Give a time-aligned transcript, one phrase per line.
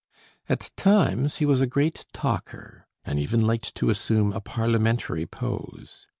[0.49, 6.07] At times he was a great talker, and even liked to assume a parliamentary pose.